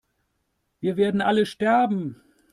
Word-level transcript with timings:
Wir 0.79 0.97
werden 0.97 1.21
alle 1.21 1.45
sterben! 1.45 2.19